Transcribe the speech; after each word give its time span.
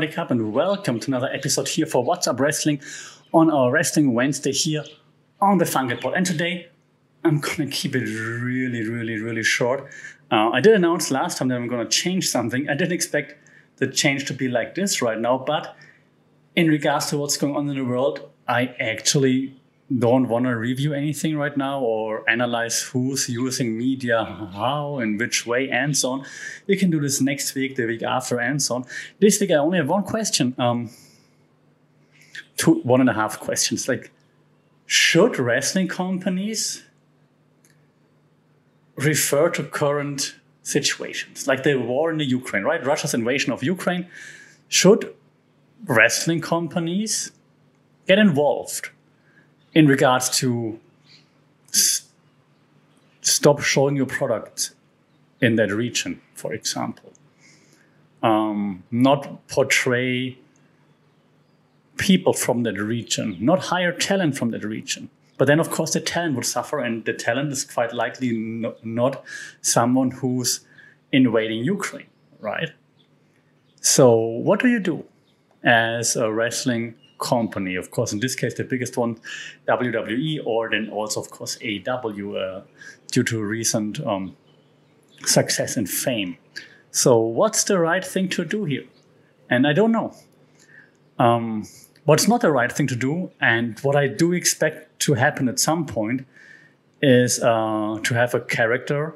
Wake 0.00 0.16
Up 0.16 0.30
and 0.30 0.54
welcome 0.54 0.98
to 0.98 1.10
another 1.10 1.28
episode 1.30 1.68
here 1.68 1.84
for 1.84 2.02
What's 2.02 2.26
Up 2.26 2.40
Wrestling 2.40 2.80
on 3.34 3.50
our 3.50 3.70
Wrestling 3.70 4.14
Wednesday 4.14 4.50
here 4.50 4.82
on 5.42 5.58
the 5.58 5.66
Funk 5.66 5.92
It 5.92 6.00
Pod. 6.00 6.14
And 6.14 6.24
today 6.24 6.70
I'm 7.22 7.38
gonna 7.38 7.66
keep 7.66 7.94
it 7.94 8.06
really, 8.06 8.88
really, 8.88 9.20
really 9.20 9.42
short. 9.42 9.90
Uh, 10.30 10.48
I 10.52 10.62
did 10.62 10.72
announce 10.72 11.10
last 11.10 11.36
time 11.36 11.48
that 11.48 11.56
I'm 11.56 11.68
gonna 11.68 11.86
change 11.86 12.30
something. 12.30 12.66
I 12.66 12.72
didn't 12.72 12.94
expect 12.94 13.34
the 13.76 13.88
change 13.88 14.24
to 14.28 14.32
be 14.32 14.48
like 14.48 14.74
this 14.74 15.02
right 15.02 15.18
now, 15.18 15.36
but 15.36 15.76
in 16.56 16.68
regards 16.68 17.10
to 17.10 17.18
what's 17.18 17.36
going 17.36 17.54
on 17.54 17.68
in 17.68 17.76
the 17.76 17.84
world, 17.84 18.30
I 18.48 18.74
actually 18.80 19.59
don't 19.98 20.28
want 20.28 20.44
to 20.44 20.56
review 20.56 20.94
anything 20.94 21.36
right 21.36 21.56
now 21.56 21.80
or 21.80 22.28
analyze 22.30 22.80
who's 22.82 23.28
using 23.28 23.76
media 23.76 24.24
how 24.52 25.00
in 25.00 25.18
which 25.18 25.46
way 25.46 25.68
and 25.68 25.96
so 25.96 26.10
on 26.12 26.24
you 26.68 26.76
can 26.76 26.90
do 26.90 27.00
this 27.00 27.20
next 27.20 27.54
week 27.56 27.74
the 27.74 27.84
week 27.84 28.02
after 28.02 28.38
and 28.38 28.62
so 28.62 28.76
on. 28.76 28.84
This 29.18 29.40
week 29.40 29.50
i 29.50 29.54
only 29.54 29.78
have 29.78 29.88
one 29.88 30.04
question 30.04 30.54
um 30.58 30.90
two 32.56 32.74
one 32.82 33.00
and 33.00 33.10
a 33.10 33.14
half 33.14 33.40
questions. 33.40 33.88
Like 33.88 34.12
should 34.86 35.38
wrestling 35.38 35.88
companies 35.88 36.84
refer 38.96 39.48
to 39.50 39.64
current 39.64 40.36
situations? 40.62 41.48
Like 41.48 41.62
the 41.62 41.76
war 41.76 42.12
in 42.12 42.18
the 42.18 42.24
ukraine 42.24 42.64
right? 42.64 42.84
Russia's 42.84 43.14
invasion 43.14 43.52
of 43.52 43.64
ukraine. 43.64 44.06
Should 44.68 45.14
wrestling 45.84 46.40
companies 46.40 47.32
get 48.06 48.18
involved 48.18 48.90
in 49.74 49.86
regards 49.86 50.30
to 50.38 50.78
s- 51.68 52.08
stop 53.20 53.60
showing 53.60 53.96
your 53.96 54.06
product 54.06 54.72
in 55.40 55.56
that 55.56 55.70
region, 55.72 56.20
for 56.34 56.52
example. 56.52 57.12
Um, 58.22 58.84
not 58.90 59.46
portray 59.48 60.38
people 61.96 62.32
from 62.32 62.62
that 62.64 62.78
region, 62.78 63.36
not 63.40 63.60
hire 63.64 63.92
talent 63.92 64.36
from 64.36 64.50
that 64.50 64.64
region. 64.64 65.10
But 65.38 65.46
then, 65.46 65.58
of 65.58 65.70
course, 65.70 65.94
the 65.94 66.00
talent 66.00 66.34
would 66.34 66.44
suffer, 66.44 66.80
and 66.80 67.04
the 67.06 67.14
talent 67.14 67.50
is 67.50 67.64
quite 67.64 67.94
likely 67.94 68.32
no, 68.32 68.74
not 68.82 69.24
someone 69.62 70.10
who's 70.10 70.60
invading 71.12 71.64
Ukraine, 71.64 72.08
right? 72.40 72.70
So, 73.80 74.14
what 74.18 74.60
do 74.60 74.68
you 74.68 74.80
do 74.80 75.04
as 75.64 76.14
a 76.16 76.30
wrestling 76.30 76.94
company. 77.20 77.76
Of 77.76 77.90
course, 77.90 78.12
in 78.12 78.20
this 78.20 78.34
case, 78.34 78.54
the 78.54 78.64
biggest 78.64 78.96
one, 78.96 79.18
WWE, 79.68 80.40
or 80.44 80.70
then 80.70 80.88
also, 80.90 81.20
of 81.20 81.30
course, 81.30 81.58
AEW, 81.58 82.36
uh, 82.36 82.62
due 83.12 83.22
to 83.24 83.42
recent 83.42 84.04
um, 84.06 84.36
success 85.24 85.76
and 85.76 85.88
fame. 85.88 86.36
So, 86.90 87.18
what's 87.18 87.64
the 87.64 87.78
right 87.78 88.04
thing 88.04 88.28
to 88.30 88.44
do 88.44 88.64
here? 88.64 88.84
And 89.48 89.66
I 89.66 89.72
don't 89.72 89.92
know. 89.92 90.14
Um, 91.18 91.66
what's 92.04 92.26
not 92.26 92.40
the 92.40 92.50
right 92.50 92.72
thing 92.72 92.86
to 92.88 92.96
do, 92.96 93.30
and 93.40 93.78
what 93.80 93.96
I 93.96 94.08
do 94.08 94.32
expect 94.32 94.98
to 95.00 95.14
happen 95.14 95.48
at 95.48 95.60
some 95.60 95.86
point, 95.86 96.26
is 97.02 97.40
uh, 97.42 97.98
to 98.02 98.14
have 98.14 98.34
a 98.34 98.40
character 98.40 99.14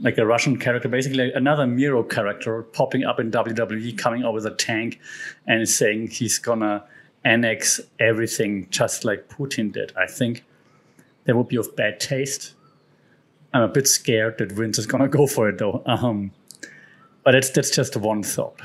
like 0.00 0.16
a 0.16 0.24
Russian 0.24 0.58
character, 0.58 0.88
basically 0.88 1.30
another 1.32 1.66
Miro 1.66 2.02
character 2.02 2.62
popping 2.62 3.04
up 3.04 3.20
in 3.20 3.30
WWE, 3.30 3.96
coming 3.98 4.24
out 4.24 4.32
with 4.32 4.46
a 4.46 4.54
tank 4.54 4.98
and 5.46 5.68
saying 5.68 6.08
he's 6.08 6.38
gonna 6.38 6.84
annex 7.24 7.80
everything 7.98 8.66
just 8.70 9.04
like 9.04 9.28
Putin 9.28 9.72
did. 9.72 9.92
I 9.96 10.06
think 10.06 10.44
that 11.24 11.36
would 11.36 11.48
be 11.48 11.56
of 11.56 11.76
bad 11.76 12.00
taste. 12.00 12.54
I'm 13.52 13.62
a 13.62 13.68
bit 13.68 13.88
scared 13.88 14.38
that 14.38 14.52
Vince 14.52 14.78
is 14.78 14.86
gonna 14.86 15.08
go 15.18 15.26
for 15.26 15.48
it 15.48 15.58
though. 15.58 15.82
Um, 15.86 16.32
but 17.24 17.34
it's 17.34 17.50
that's 17.50 17.70
just 17.70 17.96
one 17.96 18.22
thought. 18.22 18.60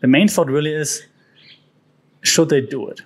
The 0.00 0.08
main 0.08 0.28
thought 0.28 0.48
really 0.48 0.72
is, 0.72 1.02
should 2.22 2.48
they 2.48 2.60
do 2.60 2.88
it? 2.88 3.02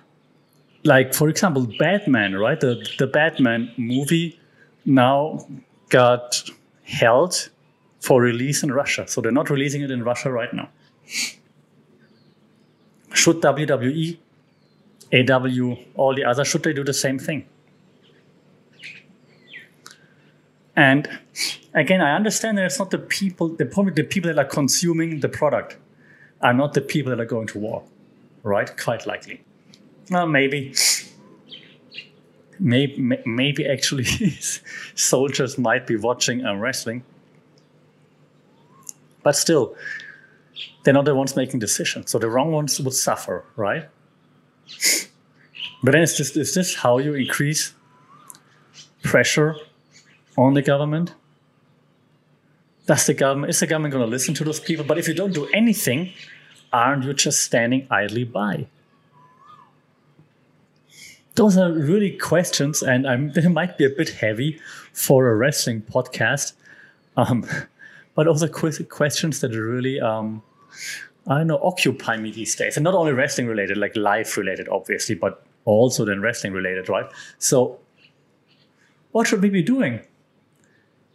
Like 0.83 1.13
for 1.13 1.29
example, 1.29 1.67
Batman, 1.79 2.35
right? 2.35 2.59
The 2.59 2.85
the 2.97 3.07
Batman 3.07 3.71
movie 3.77 4.39
now 4.85 5.47
got 5.89 6.43
held 6.83 7.49
for 7.99 8.21
release 8.21 8.63
in 8.63 8.71
Russia, 8.71 9.07
so 9.07 9.21
they're 9.21 9.31
not 9.31 9.49
releasing 9.49 9.81
it 9.81 9.91
in 9.91 10.03
Russia 10.03 10.31
right 10.31 10.53
now. 10.53 10.69
Should 13.13 13.41
WWE 13.41 14.17
AEW, 15.13 15.85
all 15.95 16.15
the 16.15 16.25
others, 16.25 16.47
should 16.47 16.63
they 16.63 16.73
do 16.73 16.83
the 16.83 16.93
same 16.93 17.19
thing? 17.19 17.45
And 20.75 21.07
again, 21.73 22.01
I 22.01 22.15
understand 22.15 22.57
that 22.57 22.65
it's 22.65 22.79
not 22.79 22.89
the 22.89 22.97
people, 22.97 23.49
the, 23.49 23.65
the 23.95 24.03
people 24.03 24.33
that 24.33 24.39
are 24.43 24.49
consuming 24.49 25.19
the 25.19 25.29
product 25.29 25.77
are 26.41 26.53
not 26.53 26.73
the 26.73 26.81
people 26.81 27.11
that 27.11 27.19
are 27.19 27.25
going 27.25 27.45
to 27.47 27.59
war, 27.59 27.83
right? 28.41 28.75
Quite 28.75 29.05
likely. 29.05 29.41
Well, 30.09 30.25
maybe, 30.25 30.73
maybe, 32.59 33.17
maybe 33.25 33.67
actually 33.67 34.05
soldiers 34.95 35.59
might 35.59 35.85
be 35.85 35.95
watching 35.95 36.41
and 36.41 36.59
wrestling. 36.59 37.03
But 39.21 39.35
still, 39.35 39.75
they're 40.83 40.93
not 40.93 41.05
the 41.05 41.13
ones 41.15 41.35
making 41.35 41.59
decisions. 41.59 42.09
So 42.09 42.17
the 42.17 42.29
wrong 42.29 42.51
ones 42.51 42.79
would 42.79 42.93
suffer, 42.93 43.45
right? 43.55 43.87
But 45.83 45.91
then 45.91 46.01
is 46.01 46.17
this, 46.17 46.35
is 46.37 46.53
this 46.53 46.75
how 46.75 46.97
you 46.97 47.13
increase 47.13 47.73
pressure 49.03 49.55
on 50.37 50.53
the 50.53 50.61
government? 50.61 51.13
Does 52.85 53.05
the 53.05 53.13
government 53.13 53.49
is 53.49 53.59
the 53.59 53.67
government 53.67 53.93
going 53.93 54.05
to 54.05 54.09
listen 54.09 54.33
to 54.35 54.43
those 54.43 54.59
people? 54.59 54.85
But 54.85 54.97
if 54.97 55.07
you 55.07 55.13
don't 55.13 55.33
do 55.33 55.47
anything, 55.53 56.13
aren't 56.71 57.03
you 57.03 57.13
just 57.13 57.41
standing 57.41 57.87
idly 57.89 58.23
by? 58.23 58.67
Those 61.35 61.57
are 61.57 61.71
really 61.71 62.11
questions, 62.11 62.83
and 62.83 63.07
I'm, 63.07 63.31
they 63.31 63.47
might 63.47 63.77
be 63.77 63.85
a 63.85 63.89
bit 63.89 64.09
heavy 64.09 64.59
for 64.91 65.27
a 65.29 65.35
wrestling 65.35 65.81
podcast, 65.81 66.53
um, 67.17 67.45
but 68.15 68.27
also 68.27 68.47
questions 68.47 69.39
that 69.41 69.51
really 69.51 69.99
um, 69.99 70.43
I 71.25 71.39
don't 71.39 71.47
know, 71.47 71.59
occupy 71.63 72.17
me 72.17 72.31
these 72.31 72.55
days. 72.55 72.77
And 72.77 72.83
not 72.83 72.93
only 72.93 73.13
wrestling 73.13 73.47
related, 73.47 73.77
like 73.77 73.95
life 73.95 74.37
related, 74.37 74.67
obviously, 74.69 75.15
but 75.15 75.43
also 75.65 76.05
then 76.05 76.21
wrestling 76.21 76.53
related, 76.53 76.89
right? 76.89 77.09
So, 77.39 77.79
what 79.11 79.27
should 79.27 79.41
we 79.41 79.49
be 79.49 79.61
doing? 79.61 80.01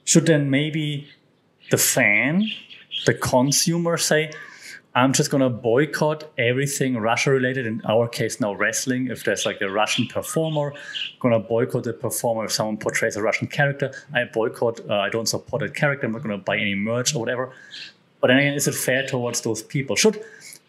Should 0.05 0.27
then 0.27 0.51
maybe 0.51 1.09
the 1.71 1.79
fan, 1.79 2.49
the 3.07 3.15
consumer 3.15 3.97
say, 3.97 4.31
I'm 4.95 5.13
just 5.13 5.31
going 5.31 5.43
to 5.43 5.51
boycott 5.51 6.25
everything 6.39 6.97
Russia 6.97 7.31
related, 7.31 7.67
in 7.67 7.83
our 7.87 8.09
case 8.09 8.41
now 8.41 8.55
wrestling. 8.55 9.09
If 9.09 9.23
there's 9.23 9.45
like 9.47 9.61
a 9.61 9.71
Russian 9.71 10.07
performer, 10.07 10.73
going 11.21 11.35
to 11.35 11.39
boycott 11.39 11.85
the 11.85 11.93
performer. 11.93 12.47
If 12.47 12.53
someone 12.53 12.79
portrays 12.79 13.15
a 13.15 13.23
Russian 13.23 13.47
character, 13.47 13.93
I 14.15 14.25
boycott, 14.25 14.81
uh, 14.89 14.95
I 14.95 15.09
don't 15.11 15.27
support 15.27 15.61
that 15.61 15.75
character, 15.75 16.07
I'm 16.07 16.13
not 16.13 16.23
going 16.23 16.37
to 16.37 16.43
buy 16.43 16.57
any 16.57 16.75
merch 16.75 17.15
or 17.15 17.21
whatever. 17.21 17.53
But 18.21 18.29
then 18.29 18.39
again, 18.39 18.55
is 18.55 18.67
it 18.67 18.75
fair 18.75 19.07
towards 19.07 19.43
those 19.43 19.63
people? 19.63 19.95
Should 19.95 20.21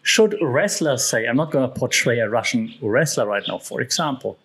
should 0.02 0.36
wrestlers 0.40 1.08
say, 1.08 1.26
I'm 1.26 1.36
not 1.36 1.50
going 1.50 1.68
to 1.68 1.78
portray 1.78 2.18
a 2.20 2.28
Russian 2.28 2.74
wrestler 2.80 3.26
right 3.26 3.42
now, 3.46 3.58
for 3.58 3.80
example? 3.80 4.38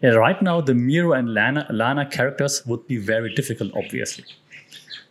Yeah, 0.00 0.10
right 0.10 0.40
now, 0.40 0.60
the 0.60 0.74
Miro 0.74 1.12
and 1.12 1.34
Lana, 1.34 1.66
Lana 1.70 2.06
characters 2.06 2.64
would 2.66 2.86
be 2.86 2.96
very 2.96 3.34
difficult, 3.34 3.72
obviously. 3.74 4.24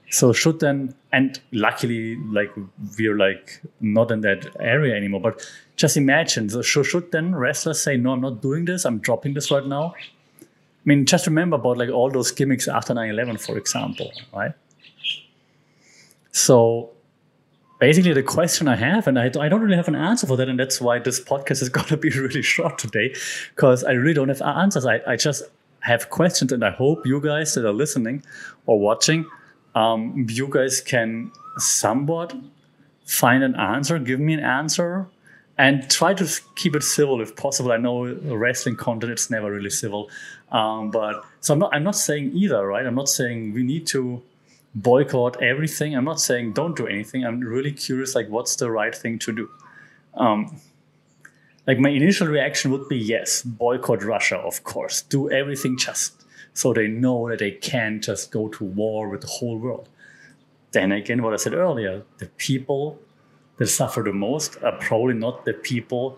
So 0.10 0.32
should 0.32 0.60
then, 0.60 0.94
and 1.12 1.40
luckily, 1.52 2.16
like 2.18 2.52
we're 3.00 3.18
like 3.18 3.62
not 3.82 4.12
in 4.12 4.22
that 4.22 4.46
area 4.60 4.96
anymore. 4.96 5.22
But 5.22 5.42
just 5.76 5.98
imagine, 5.98 6.50
so 6.50 6.62
should, 6.62 7.12
then 7.12 7.34
wrestlers 7.34 7.82
say, 7.82 7.98
no, 7.98 8.12
I'm 8.12 8.22
not 8.22 8.42
doing 8.42 8.66
this. 8.66 8.86
I'm 8.86 9.00
dropping 9.00 9.34
this 9.34 9.50
right 9.50 9.66
now. 9.66 9.96
I 10.40 10.46
mean, 10.86 11.08
just 11.08 11.26
remember 11.26 11.56
about 11.56 11.78
like 11.78 11.90
all 11.90 12.12
those 12.12 12.30
gimmicks 12.32 12.68
after 12.68 12.94
9/11, 12.94 13.40
for 13.44 13.58
example, 13.58 14.12
right? 14.32 14.52
So 16.32 16.93
basically 17.80 18.14
the 18.14 18.24
question 18.24 18.68
I 18.68 18.76
have, 18.76 19.08
and 19.08 19.20
I, 19.20 19.26
I 19.26 19.50
don't 19.50 19.62
really 19.62 19.76
have 19.76 19.88
an 19.88 19.96
answer 19.96 20.28
for 20.28 20.38
that, 20.38 20.50
and 20.50 20.60
that's 20.60 20.80
why 20.80 21.00
this 21.00 21.20
podcast 21.20 21.62
is 21.62 21.70
going 21.78 21.88
to 21.88 21.98
be 21.98 22.10
really 22.10 22.42
short 22.42 22.78
today, 22.78 23.14
because 23.56 23.84
I 23.84 23.92
really 23.92 24.14
don't 24.14 24.30
have 24.30 24.42
answers. 24.42 24.86
I, 24.86 25.02
I 25.08 25.16
just 25.16 25.44
have 25.82 26.10
questions, 26.10 26.52
and 26.52 26.64
I 26.64 26.72
hope 26.72 27.06
you 27.06 27.20
guys 27.22 27.54
that 27.56 27.66
are 27.66 27.74
listening 27.74 28.24
or 28.66 28.80
watching, 28.80 29.26
um, 29.76 30.28
you 30.30 30.48
guys 30.48 30.82
can 30.82 31.32
somewhat 31.58 32.36
find 33.06 33.44
an 33.44 33.56
answer, 33.56 34.00
give 34.00 34.20
me 34.20 34.34
an 34.34 34.40
answer, 34.40 35.08
and 35.58 35.90
try 35.90 36.14
to 36.14 36.42
keep 36.56 36.76
it 36.76 36.84
civil 36.84 37.22
if 37.22 37.36
possible. 37.36 37.72
I 37.72 37.78
know 37.78 38.06
wrestling 38.06 38.76
content 38.76 39.12
it's 39.12 39.30
never 39.30 39.52
really 39.52 39.70
civil, 39.70 40.10
um, 40.52 40.90
but 40.90 41.24
so 41.42 41.54
I'm 41.54 41.60
not 41.60 41.76
I'm 41.76 41.84
not 41.84 41.96
saying 41.96 42.32
either, 42.34 42.66
right? 42.66 42.86
I'm 42.86 42.96
not 42.96 43.10
saying 43.10 43.54
we 43.54 43.64
need 43.64 43.86
to 43.88 44.22
boycott 44.76 45.42
everything. 45.42 45.96
I'm 45.96 46.06
not 46.06 46.20
saying 46.20 46.54
don't 46.54 46.76
do 46.76 46.88
anything. 46.88 47.26
I'm 47.26 47.40
really 47.40 47.72
curious, 47.72 48.16
like, 48.16 48.30
what's 48.30 48.56
the 48.56 48.72
right 48.72 48.96
thing 48.96 49.20
to 49.20 49.32
do? 49.32 49.50
Um, 50.16 50.60
like, 51.68 51.80
my 51.80 51.90
initial 51.90 52.28
reaction 52.28 52.72
would 52.72 52.90
be 52.90 52.98
yes, 52.98 53.42
boycott 53.42 54.04
Russia, 54.04 54.38
of 54.38 54.64
course. 54.64 55.02
Do 55.02 55.30
everything 55.32 55.78
just 55.78 56.26
so 56.54 56.74
they 56.74 56.88
know 56.88 57.30
that 57.30 57.40
they 57.40 57.52
can't 57.52 58.04
just 58.04 58.32
go 58.32 58.48
to 58.50 58.64
war 58.64 59.10
with 59.10 59.22
the 59.22 59.28
whole 59.28 59.58
world. 59.58 59.90
Then 60.72 60.92
again, 60.92 61.22
what 61.22 61.34
I 61.34 61.38
said 61.38 61.54
earlier, 61.54 62.04
the 62.18 62.28
people 62.38 63.00
that 63.58 63.68
suffer 63.68 64.02
the 64.02 64.14
most 64.14 64.62
are 64.64 64.78
probably 64.80 65.14
not 65.14 65.46
the 65.46 65.54
people 65.54 66.18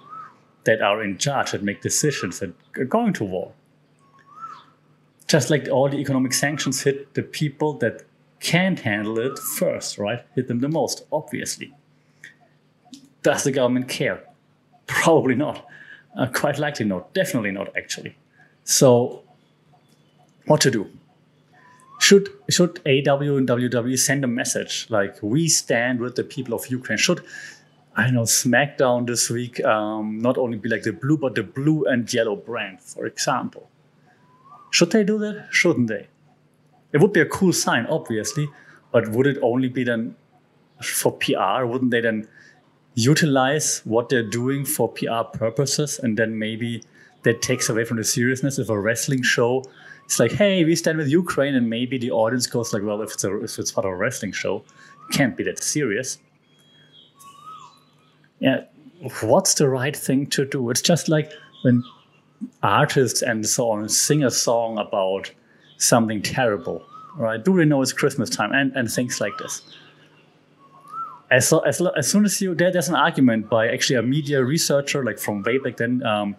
that 0.63 0.81
are 0.81 1.03
in 1.03 1.17
charge 1.17 1.51
that 1.51 1.63
make 1.63 1.81
decisions 1.81 2.39
that 2.39 2.53
are 2.77 2.85
going 2.85 3.13
to 3.13 3.23
war. 3.23 3.51
Just 5.27 5.49
like 5.49 5.67
all 5.69 5.89
the 5.89 5.97
economic 5.97 6.33
sanctions 6.33 6.83
hit 6.83 7.13
the 7.13 7.23
people 7.23 7.73
that 7.79 8.03
can't 8.39 8.79
handle 8.79 9.19
it 9.19 9.39
first, 9.39 9.97
right? 9.97 10.25
Hit 10.35 10.47
them 10.47 10.59
the 10.59 10.69
most, 10.69 11.05
obviously. 11.11 11.73
Does 13.23 13.43
the 13.43 13.51
government 13.51 13.87
care? 13.89 14.23
Probably 14.87 15.35
not. 15.35 15.65
Uh, 16.15 16.27
quite 16.27 16.59
likely 16.59 16.85
not. 16.85 17.13
Definitely 17.13 17.51
not, 17.51 17.75
actually. 17.75 18.15
So, 18.63 19.23
what 20.45 20.61
to 20.61 20.71
do? 20.71 20.89
Should 21.99 22.29
should 22.49 22.75
AEW 22.85 23.37
and 23.37 23.47
WWE 23.47 23.97
send 23.97 24.23
a 24.23 24.27
message 24.27 24.85
like 24.89 25.17
we 25.21 25.47
stand 25.47 25.99
with 25.99 26.15
the 26.15 26.23
people 26.23 26.53
of 26.53 26.67
Ukraine? 26.67 26.97
Should 26.97 27.21
I 27.95 28.11
know 28.11 28.23
SmackDown 28.23 29.07
this 29.07 29.29
week 29.29 29.63
um, 29.63 30.19
not 30.19 30.37
only 30.37 30.57
be 30.57 30.69
like 30.69 30.83
the 30.83 30.91
blue, 30.91 31.17
but 31.17 31.35
the 31.35 31.43
blue 31.43 31.85
and 31.85 32.11
yellow 32.13 32.35
brand, 32.35 32.81
for 32.81 33.05
example? 33.05 33.69
Should 34.69 34.91
they 34.91 35.03
do 35.03 35.17
that? 35.19 35.47
Shouldn't 35.51 35.87
they? 35.87 36.07
It 36.95 37.01
would 37.01 37.13
be 37.13 37.19
a 37.19 37.25
cool 37.25 37.53
sign, 37.53 37.85
obviously, 37.87 38.47
but 38.91 39.09
would 39.09 39.27
it 39.27 39.37
only 39.41 39.69
be 39.69 39.83
then 39.83 40.15
for 40.81 41.11
PR? 41.11 41.65
Wouldn't 41.65 41.91
they 41.91 42.01
then 42.01 42.27
utilize 42.95 43.81
what 43.85 44.09
they're 44.09 44.29
doing 44.41 44.65
for 44.65 44.87
PR 44.91 45.23
purposes 45.31 45.99
and 45.99 46.17
then 46.17 46.39
maybe 46.39 46.83
that 47.23 47.41
takes 47.41 47.69
away 47.69 47.83
from 47.83 47.97
the 47.97 48.03
seriousness 48.03 48.57
of 48.57 48.69
a 48.69 48.79
wrestling 48.79 49.21
show 49.21 49.63
it's 50.05 50.19
like, 50.19 50.31
hey, 50.31 50.63
we 50.63 50.75
stand 50.75 50.99
with 50.99 51.09
Ukraine, 51.09 51.55
and 51.55 51.69
maybe 51.69 51.97
the 51.97 52.11
audience 52.11 52.45
goes 52.45 52.73
like, 52.73 52.83
well, 52.83 53.01
if 53.01 53.13
it's 53.13 53.23
a 53.23 53.43
if 53.43 53.57
it's 53.57 53.71
part 53.71 53.85
of 53.85 53.91
a 53.91 53.95
wrestling 53.95 54.31
show, 54.31 54.63
it 55.09 55.13
can't 55.13 55.35
be 55.35 55.43
that 55.43 55.61
serious. 55.61 56.19
Yeah, 58.39 58.65
what's 59.21 59.55
the 59.55 59.67
right 59.67 59.95
thing 59.95 60.27
to 60.27 60.45
do? 60.45 60.69
It's 60.69 60.81
just 60.81 61.09
like 61.09 61.31
when 61.63 61.83
artists 62.61 63.23
and 63.23 63.47
so 63.47 63.71
on 63.71 63.89
sing 63.89 64.23
a 64.23 64.29
song 64.29 64.77
about 64.77 65.31
something 65.77 66.21
terrible, 66.21 66.83
right? 67.15 67.43
Do 67.43 67.55
they 67.57 67.65
know 67.65 67.81
it's 67.81 67.93
Christmas 67.93 68.29
time 68.29 68.51
and, 68.51 68.71
and 68.75 68.91
things 68.91 69.19
like 69.19 69.37
this? 69.37 69.61
As, 71.31 71.51
as, 71.65 71.81
as 71.97 72.09
soon 72.09 72.23
as 72.25 72.39
you 72.41 72.53
there, 72.53 72.71
there's 72.71 72.87
an 72.87 72.95
argument 72.95 73.49
by 73.49 73.67
actually 73.67 73.97
a 73.97 74.03
media 74.03 74.43
researcher 74.43 75.03
like 75.03 75.17
from 75.17 75.41
way 75.43 75.57
back 75.57 75.77
then. 75.77 76.03
Um, 76.03 76.35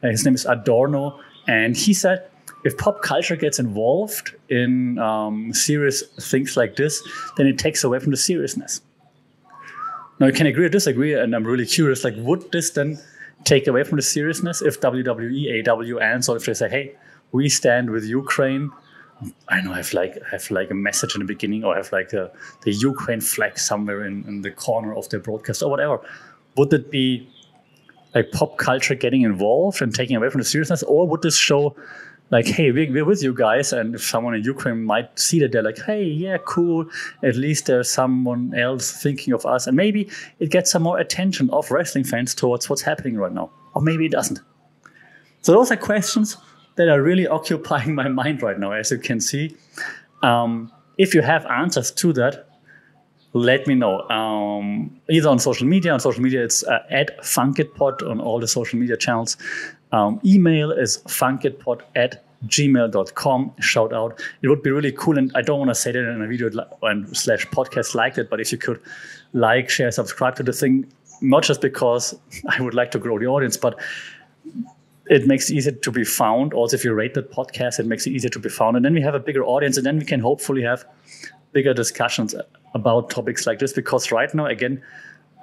his 0.00 0.24
name 0.24 0.34
is 0.34 0.46
Adorno, 0.46 1.20
and 1.46 1.76
he 1.76 1.92
said 1.92 2.28
if 2.64 2.76
pop 2.78 3.02
culture 3.02 3.36
gets 3.36 3.58
involved 3.58 4.34
in 4.48 4.98
um, 4.98 5.52
serious 5.52 6.02
things 6.30 6.56
like 6.56 6.76
this, 6.76 7.02
then 7.36 7.46
it 7.46 7.58
takes 7.58 7.84
away 7.84 7.98
from 7.98 8.10
the 8.10 8.16
seriousness. 8.16 8.80
Now, 10.18 10.26
you 10.28 10.32
can 10.32 10.46
agree 10.46 10.66
or 10.66 10.68
disagree, 10.68 11.14
and 11.14 11.34
I'm 11.34 11.44
really 11.44 11.66
curious. 11.66 12.04
Like, 12.04 12.14
would 12.18 12.52
this 12.52 12.70
then 12.70 12.98
take 13.44 13.66
away 13.66 13.82
from 13.82 13.96
the 13.96 14.02
seriousness 14.02 14.62
if 14.62 14.80
WWE, 14.80 15.64
AEW, 15.64 16.22
so 16.22 16.34
if 16.34 16.44
they 16.44 16.54
say, 16.54 16.68
"Hey, 16.68 16.94
we 17.32 17.48
stand 17.48 17.90
with 17.90 18.04
Ukraine," 18.04 18.70
I 19.48 19.60
know 19.60 19.72
I 19.72 19.78
have 19.78 19.92
like 19.92 20.22
have 20.30 20.50
like 20.50 20.70
a 20.70 20.74
message 20.74 21.14
in 21.14 21.20
the 21.20 21.26
beginning, 21.26 21.64
or 21.64 21.74
have 21.74 21.92
like 21.92 22.12
a, 22.12 22.30
the 22.62 22.72
Ukraine 22.72 23.20
flag 23.20 23.58
somewhere 23.58 24.04
in, 24.04 24.24
in 24.26 24.42
the 24.42 24.50
corner 24.50 24.94
of 24.94 25.08
their 25.08 25.20
broadcast, 25.20 25.62
or 25.62 25.70
whatever. 25.70 26.00
Would 26.56 26.72
it 26.72 26.90
be 26.90 27.28
like 28.14 28.30
pop 28.32 28.58
culture 28.58 28.94
getting 28.94 29.22
involved 29.22 29.80
and 29.80 29.94
taking 29.94 30.16
away 30.16 30.28
from 30.30 30.40
the 30.40 30.44
seriousness, 30.44 30.82
or 30.82 31.08
would 31.08 31.22
this 31.22 31.36
show 31.36 31.74
like, 32.32 32.46
hey, 32.46 32.72
we're, 32.72 33.04
with 33.04 33.22
you 33.22 33.34
guys. 33.34 33.74
And 33.74 33.94
if 33.94 34.02
someone 34.02 34.34
in 34.34 34.42
Ukraine 34.42 34.84
might 34.84 35.18
see 35.18 35.38
that, 35.40 35.52
they're 35.52 35.62
like, 35.62 35.78
hey, 35.78 36.02
yeah, 36.02 36.38
cool. 36.38 36.86
At 37.22 37.36
least 37.36 37.66
there's 37.66 37.90
someone 37.90 38.54
else 38.54 38.90
thinking 38.90 39.34
of 39.34 39.44
us. 39.44 39.66
And 39.66 39.76
maybe 39.76 40.08
it 40.38 40.50
gets 40.50 40.70
some 40.70 40.82
more 40.82 40.98
attention 40.98 41.50
of 41.50 41.70
wrestling 41.70 42.04
fans 42.04 42.34
towards 42.34 42.70
what's 42.70 42.80
happening 42.80 43.16
right 43.18 43.32
now. 43.32 43.50
Or 43.74 43.82
maybe 43.82 44.06
it 44.06 44.12
doesn't. 44.12 44.40
So 45.42 45.52
those 45.52 45.70
are 45.70 45.76
questions 45.76 46.38
that 46.76 46.88
are 46.88 47.02
really 47.02 47.26
occupying 47.38 47.94
my 47.94 48.08
mind 48.08 48.42
right 48.42 48.58
now, 48.58 48.72
as 48.72 48.90
you 48.90 48.98
can 48.98 49.20
see. 49.20 49.56
Um, 50.22 50.72
if 50.98 51.14
you 51.14 51.22
have 51.22 51.44
answers 51.46 51.90
to 51.92 52.12
that, 52.14 52.46
let 53.32 53.66
me 53.66 53.74
know. 53.74 54.08
Um, 54.10 55.00
either 55.08 55.28
on 55.28 55.38
social 55.38 55.66
media. 55.66 55.92
On 55.92 56.00
social 56.00 56.22
media, 56.22 56.44
it's 56.44 56.64
uh, 56.64 56.80
at 56.90 57.18
funkitpod 57.22 58.08
on 58.08 58.20
all 58.20 58.38
the 58.38 58.48
social 58.48 58.78
media 58.78 58.96
channels. 58.96 59.36
Um, 59.90 60.20
email 60.24 60.70
is 60.70 60.98
funkitpod 61.06 61.82
at 61.96 62.24
gmail.com. 62.46 63.54
Shout 63.60 63.92
out. 63.92 64.20
It 64.42 64.48
would 64.48 64.62
be 64.62 64.70
really 64.70 64.92
cool. 64.92 65.18
And 65.18 65.32
I 65.34 65.42
don't 65.42 65.58
want 65.58 65.70
to 65.70 65.74
say 65.74 65.92
that 65.92 65.98
in 65.98 66.22
a 66.22 66.26
video 66.26 66.50
and 66.82 67.16
slash 67.16 67.46
podcast 67.46 67.94
like 67.94 68.14
that, 68.14 68.28
but 68.28 68.40
if 68.40 68.52
you 68.52 68.58
could 68.58 68.80
like, 69.32 69.70
share, 69.70 69.90
subscribe 69.90 70.36
to 70.36 70.42
the 70.42 70.52
thing, 70.52 70.90
not 71.20 71.42
just 71.42 71.60
because 71.60 72.18
I 72.48 72.60
would 72.60 72.74
like 72.74 72.90
to 72.92 72.98
grow 72.98 73.18
the 73.18 73.26
audience, 73.26 73.56
but 73.56 73.78
it 75.12 75.26
makes 75.26 75.50
it 75.50 75.54
easier 75.54 75.72
to 75.72 75.90
be 75.90 76.04
found. 76.04 76.54
Also, 76.54 76.74
if 76.74 76.84
you 76.84 76.94
rate 76.94 77.12
the 77.12 77.22
podcast, 77.22 77.78
it 77.78 77.86
makes 77.86 78.06
it 78.06 78.10
easier 78.12 78.30
to 78.30 78.38
be 78.38 78.48
found. 78.48 78.76
And 78.76 78.84
then 78.84 78.94
we 78.94 79.02
have 79.02 79.14
a 79.14 79.20
bigger 79.20 79.44
audience, 79.44 79.76
and 79.76 79.84
then 79.84 79.98
we 79.98 80.06
can 80.06 80.20
hopefully 80.20 80.62
have 80.62 80.86
bigger 81.52 81.74
discussions 81.74 82.34
about 82.74 83.10
topics 83.10 83.46
like 83.46 83.58
this. 83.58 83.74
Because 83.74 84.10
right 84.10 84.34
now, 84.34 84.46
again, 84.46 84.82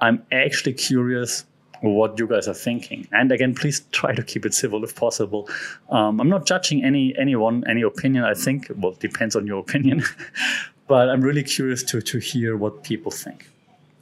I'm 0.00 0.24
actually 0.32 0.72
curious 0.72 1.44
what 1.82 2.18
you 2.18 2.26
guys 2.26 2.48
are 2.48 2.54
thinking. 2.54 3.06
And 3.12 3.30
again, 3.30 3.54
please 3.54 3.82
try 3.92 4.12
to 4.12 4.24
keep 4.24 4.44
it 4.44 4.54
civil 4.54 4.82
if 4.82 4.96
possible. 4.96 5.48
Um, 5.88 6.20
I'm 6.20 6.28
not 6.28 6.46
judging 6.46 6.84
any 6.84 7.14
anyone, 7.16 7.62
any 7.68 7.82
opinion. 7.82 8.24
I 8.24 8.34
think 8.34 8.72
well, 8.76 8.92
it 8.92 8.98
depends 8.98 9.36
on 9.36 9.46
your 9.46 9.60
opinion, 9.60 10.02
but 10.88 11.08
I'm 11.08 11.20
really 11.20 11.44
curious 11.44 11.84
to 11.84 12.02
to 12.02 12.18
hear 12.18 12.56
what 12.56 12.82
people 12.82 13.12
think. 13.12 13.48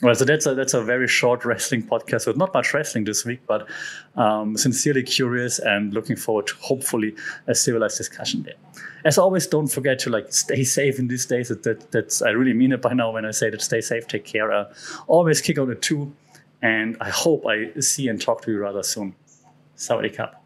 Well, 0.00 0.14
so 0.14 0.24
that's 0.24 0.46
a 0.46 0.54
that's 0.54 0.74
a 0.74 0.82
very 0.82 1.08
short 1.08 1.44
wrestling 1.48 1.82
podcast 1.82 2.26
with 2.26 2.36
not 2.36 2.54
much 2.54 2.72
wrestling 2.72 3.04
this 3.04 3.24
week, 3.24 3.40
but 3.46 3.68
um, 4.14 4.56
sincerely 4.56 5.02
curious 5.02 5.58
and 5.58 5.92
looking 5.92 6.16
forward 6.16 6.46
to 6.48 6.54
hopefully 6.60 7.16
a 7.46 7.54
civilized 7.54 7.98
discussion 7.98 8.44
there. 8.44 8.54
As 9.04 9.18
always, 9.18 9.46
don't 9.46 9.66
forget 9.66 9.98
to 10.00 10.10
like 10.10 10.32
stay 10.32 10.62
safe 10.78 10.98
in 10.98 11.08
these 11.08 11.26
days. 11.26 11.48
That, 11.48 11.64
that 11.64 11.90
that's 11.90 12.22
I 12.22 12.30
really 12.30 12.54
mean 12.54 12.72
it 12.72 12.80
by 12.82 12.92
now 12.92 13.10
when 13.12 13.24
I 13.24 13.32
say 13.32 13.50
that. 13.50 13.60
Stay 13.60 13.80
safe, 13.80 14.06
take 14.06 14.24
care. 14.24 14.52
Uh, 14.52 14.72
always 15.08 15.40
kick 15.40 15.58
out 15.58 15.68
a 15.68 15.74
two 15.74 16.14
and 16.62 16.96
I 17.00 17.10
hope 17.10 17.46
I 17.46 17.78
see 17.80 18.08
and 18.08 18.20
talk 18.20 18.42
to 18.42 18.50
you 18.50 18.58
rather 18.58 18.82
soon. 18.82 19.14
Sawadee 19.76 20.14
Cup. 20.14 20.44